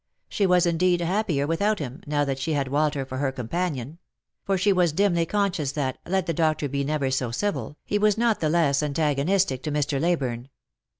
[0.29, 3.99] She was indeed happier without him, now that she had Walter for her companion;
[4.43, 8.17] for she was dimly conscious that, let the doctor be never so civil, he was
[8.17, 10.01] not the less antagonistic to Mr.
[10.01, 10.49] Leyburne.